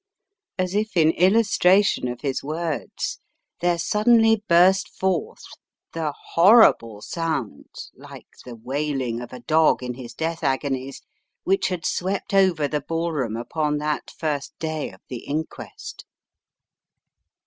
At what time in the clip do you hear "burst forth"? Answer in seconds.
4.49-5.43